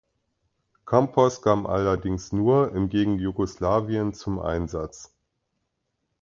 Campos 0.83 1.43
kam 1.43 1.67
allerdings 1.67 2.31
nur 2.33 2.71
im 2.71 2.89
gegen 2.89 3.19
Jugoslawien 3.19 4.15
zum 4.15 4.39
Einsatz. 4.39 5.13